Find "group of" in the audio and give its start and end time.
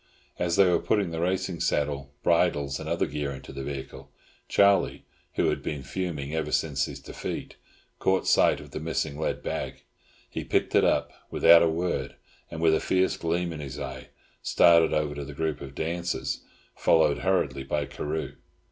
15.35-15.75